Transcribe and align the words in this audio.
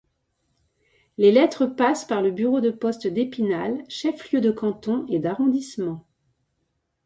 Les 1.19 1.31
lettres 1.31 1.67
passent 1.67 2.05
par 2.07 2.23
le 2.23 2.31
bureau 2.31 2.59
de 2.59 2.71
poste 2.71 3.05
d'Épinal, 3.05 3.83
chef-lieu 3.87 4.41
de 4.41 4.49
canton 4.49 5.05
et 5.09 5.19
d'arrondissement. 5.19 6.07